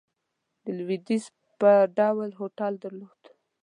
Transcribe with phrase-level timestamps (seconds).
[0.63, 1.23] د لوېدیځ
[1.59, 3.21] په ډول هوټل درلود.